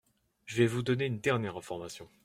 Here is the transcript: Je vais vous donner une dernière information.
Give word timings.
Je 0.47 0.55
vais 0.57 0.65
vous 0.65 0.81
donner 0.81 1.05
une 1.05 1.19
dernière 1.19 1.57
information. 1.57 2.09